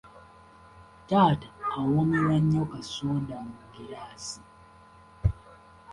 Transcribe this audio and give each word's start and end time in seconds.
Taata 1.07 1.49
awoomerwa 1.77 2.35
nnyo 2.43 2.63
kassooda 2.71 3.35
mu 3.47 3.53
giraasi. 3.73 4.41